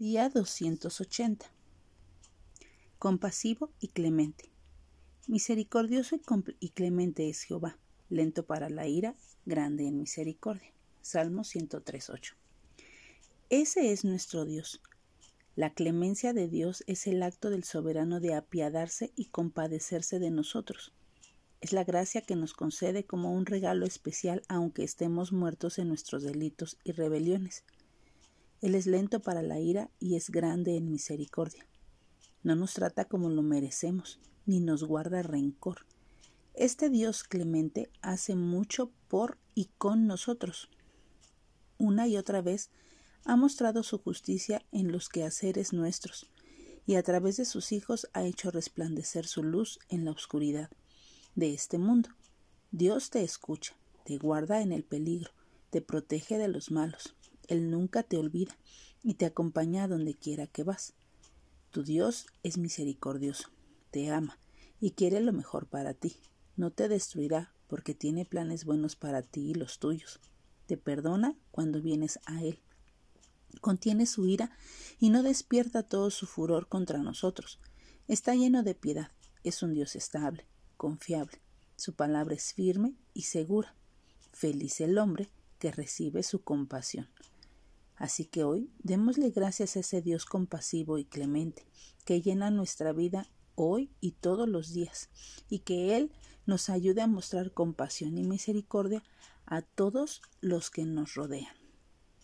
Día 0.00 0.30
280. 0.30 1.44
Compasivo 2.98 3.70
y 3.80 3.88
clemente. 3.88 4.50
Misericordioso 5.26 6.18
y, 6.58 6.70
clemente 6.70 7.28
es 7.28 7.42
Jehová, 7.42 7.76
lento 8.08 8.46
para 8.46 8.70
la 8.70 8.86
ira, 8.86 9.14
grande 9.44 9.86
en 9.86 9.98
misericordia. 9.98 10.72
Salmo 11.02 11.42
103.8. 11.42 12.32
Ese 13.50 13.92
es 13.92 14.06
nuestro 14.06 14.46
Dios. 14.46 14.80
La 15.54 15.74
clemencia 15.74 16.32
de 16.32 16.48
Dios 16.48 16.82
es 16.86 17.06
el 17.06 17.22
acto 17.22 17.50
del 17.50 17.64
soberano 17.64 18.20
de 18.20 18.32
apiadarse 18.32 19.12
y 19.16 19.26
compadecerse 19.26 20.18
de 20.18 20.30
nosotros. 20.30 20.94
Es 21.60 21.74
la 21.74 21.84
gracia 21.84 22.22
que 22.22 22.36
nos 22.36 22.54
concede 22.54 23.04
como 23.04 23.34
un 23.34 23.44
regalo 23.44 23.84
especial 23.84 24.44
aunque 24.48 24.82
estemos 24.82 25.30
muertos 25.30 25.78
en 25.78 25.88
nuestros 25.88 26.22
delitos 26.22 26.78
y 26.84 26.92
rebeliones. 26.92 27.64
Él 28.60 28.74
es 28.74 28.86
lento 28.86 29.20
para 29.20 29.42
la 29.42 29.58
ira 29.58 29.90
y 29.98 30.16
es 30.16 30.30
grande 30.30 30.76
en 30.76 30.90
misericordia. 30.90 31.66
No 32.42 32.56
nos 32.56 32.74
trata 32.74 33.06
como 33.06 33.30
lo 33.30 33.42
merecemos, 33.42 34.20
ni 34.46 34.60
nos 34.60 34.84
guarda 34.84 35.22
rencor. 35.22 35.86
Este 36.54 36.90
Dios 36.90 37.24
clemente 37.24 37.90
hace 38.02 38.36
mucho 38.36 38.92
por 39.08 39.38
y 39.54 39.70
con 39.78 40.06
nosotros. 40.06 40.68
Una 41.78 42.06
y 42.06 42.16
otra 42.16 42.42
vez 42.42 42.70
ha 43.24 43.36
mostrado 43.36 43.82
su 43.82 43.98
justicia 43.98 44.62
en 44.72 44.92
los 44.92 45.08
quehaceres 45.08 45.72
nuestros, 45.72 46.30
y 46.86 46.96
a 46.96 47.02
través 47.02 47.36
de 47.36 47.44
sus 47.44 47.72
hijos 47.72 48.08
ha 48.12 48.24
hecho 48.24 48.50
resplandecer 48.50 49.26
su 49.26 49.42
luz 49.42 49.78
en 49.88 50.04
la 50.04 50.10
oscuridad 50.10 50.70
de 51.34 51.54
este 51.54 51.78
mundo. 51.78 52.10
Dios 52.72 53.10
te 53.10 53.22
escucha, 53.22 53.76
te 54.04 54.18
guarda 54.18 54.60
en 54.60 54.72
el 54.72 54.84
peligro, 54.84 55.30
te 55.70 55.80
protege 55.80 56.38
de 56.38 56.48
los 56.48 56.70
malos. 56.70 57.14
Él 57.50 57.68
nunca 57.68 58.04
te 58.04 58.16
olvida 58.16 58.56
y 59.02 59.14
te 59.14 59.26
acompaña 59.26 59.84
a 59.84 59.88
donde 59.88 60.14
quiera 60.14 60.46
que 60.46 60.62
vas. 60.62 60.94
Tu 61.72 61.82
Dios 61.82 62.26
es 62.44 62.58
misericordioso, 62.58 63.48
te 63.90 64.08
ama 64.10 64.38
y 64.80 64.92
quiere 64.92 65.20
lo 65.20 65.32
mejor 65.32 65.66
para 65.66 65.92
ti. 65.92 66.16
No 66.56 66.70
te 66.70 66.88
destruirá 66.88 67.52
porque 67.66 67.92
tiene 67.92 68.24
planes 68.24 68.64
buenos 68.64 68.94
para 68.94 69.22
ti 69.22 69.50
y 69.50 69.54
los 69.54 69.80
tuyos. 69.80 70.20
Te 70.66 70.76
perdona 70.76 71.36
cuando 71.50 71.82
vienes 71.82 72.20
a 72.24 72.40
Él. 72.40 72.60
Contiene 73.60 74.06
su 74.06 74.28
ira 74.28 74.56
y 75.00 75.10
no 75.10 75.24
despierta 75.24 75.82
todo 75.82 76.10
su 76.10 76.26
furor 76.26 76.68
contra 76.68 76.98
nosotros. 76.98 77.58
Está 78.06 78.36
lleno 78.36 78.62
de 78.62 78.76
piedad. 78.76 79.10
Es 79.42 79.64
un 79.64 79.74
Dios 79.74 79.96
estable 79.96 80.46
confiable. 80.76 81.40
Su 81.74 81.94
palabra 81.94 82.36
es 82.36 82.54
firme 82.54 82.94
y 83.12 83.22
segura. 83.22 83.74
Feliz 84.32 84.80
el 84.80 84.98
hombre 84.98 85.30
que 85.58 85.72
recibe 85.72 86.22
su 86.22 86.42
compasión. 86.42 87.08
Así 88.00 88.24
que 88.24 88.44
hoy 88.44 88.70
démosle 88.82 89.28
gracias 89.28 89.76
a 89.76 89.80
ese 89.80 90.00
Dios 90.00 90.24
compasivo 90.24 90.96
y 90.96 91.04
clemente, 91.04 91.66
que 92.06 92.22
llena 92.22 92.50
nuestra 92.50 92.94
vida 92.94 93.28
hoy 93.56 93.90
y 94.00 94.12
todos 94.12 94.48
los 94.48 94.72
días, 94.72 95.10
y 95.50 95.58
que 95.58 95.98
Él 95.98 96.10
nos 96.46 96.70
ayude 96.70 97.02
a 97.02 97.06
mostrar 97.06 97.52
compasión 97.52 98.16
y 98.16 98.24
misericordia 98.24 99.04
a 99.44 99.60
todos 99.60 100.22
los 100.40 100.70
que 100.70 100.86
nos 100.86 101.14
rodean. 101.14 101.59